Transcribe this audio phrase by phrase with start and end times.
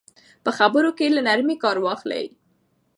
[0.43, 2.25] په خبرو کې له نرمۍ کار واخلئ.